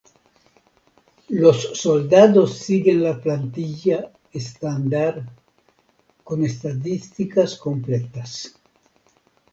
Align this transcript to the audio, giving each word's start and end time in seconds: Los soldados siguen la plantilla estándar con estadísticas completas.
Los 1.29 1.73
soldados 1.79 2.57
siguen 2.57 3.03
la 3.03 3.21
plantilla 3.21 4.11
estándar 4.31 5.29
con 6.23 6.43
estadísticas 6.43 7.55
completas. 7.55 8.57